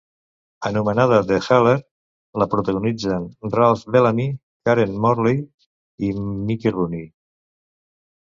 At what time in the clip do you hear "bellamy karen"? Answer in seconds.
3.97-4.97